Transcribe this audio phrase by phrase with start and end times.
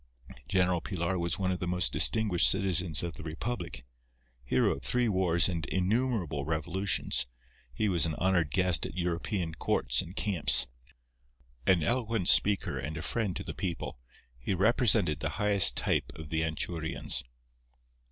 [0.47, 3.85] General Pilar was one of the most distinguished citizens of the republic.
[4.43, 7.27] Hero of three wars and innumerable revolutions,
[7.71, 10.65] he was an honoured guest at European courts and camps.
[11.67, 13.99] An eloquent speaker and a friend to the people,
[14.39, 17.21] he represented the highest type of the Anchurians.